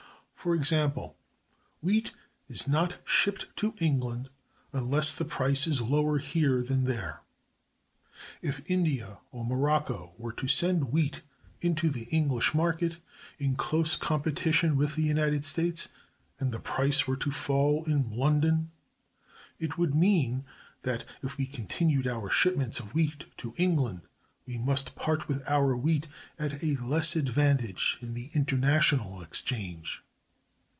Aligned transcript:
For 0.41 0.55
example, 0.55 1.19
wheat 1.81 2.13
is 2.47 2.67
not 2.67 2.97
shipped 3.05 3.55
to 3.57 3.75
England 3.77 4.27
unless 4.73 5.11
the 5.11 5.23
price 5.23 5.67
is 5.67 5.83
lower 5.83 6.17
here 6.17 6.63
than 6.63 6.85
there. 6.85 7.21
If 8.41 8.63
India 8.65 9.19
or 9.31 9.45
Morocco 9.45 10.13
were 10.17 10.31
to 10.31 10.47
send 10.47 10.91
wheat 10.91 11.21
into 11.61 11.91
the 11.91 12.05
English 12.05 12.55
market 12.55 12.97
in 13.37 13.53
close 13.55 13.95
competition 13.95 14.75
with 14.77 14.95
the 14.95 15.03
United 15.03 15.45
States, 15.45 15.89
and 16.39 16.51
the 16.51 16.59
price 16.59 17.05
were 17.05 17.17
to 17.17 17.29
fall 17.29 17.83
in 17.85 18.09
London, 18.09 18.71
it 19.59 19.77
would 19.77 19.93
mean 19.93 20.43
that, 20.81 21.05
if 21.21 21.37
we 21.37 21.45
continued 21.45 22.07
our 22.07 22.31
shipments 22.31 22.79
of 22.79 22.95
wheat 22.95 23.25
to 23.37 23.53
England, 23.57 24.01
we 24.47 24.57
must 24.57 24.95
part 24.95 25.27
with 25.27 25.47
our 25.47 25.77
wheat 25.77 26.07
at 26.39 26.63
a 26.63 26.77
less 26.83 27.15
advantage 27.15 27.99
in 28.01 28.15
the 28.15 28.31
international 28.33 29.21
exchange. 29.21 30.03